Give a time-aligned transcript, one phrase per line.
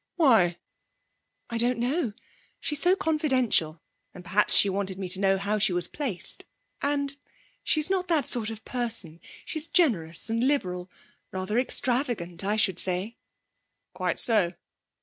[0.15, 0.57] 'Why?'
[1.51, 2.13] 'I don't know.
[2.59, 3.83] She's so confidential,
[4.15, 6.43] and perhaps she wanted me to know how she was placed.
[6.81, 7.15] And
[7.63, 10.89] she's not that sort of person she's generous and liberal,
[11.31, 13.15] rather extravagant I should say.'
[13.93, 14.55] 'Quite so.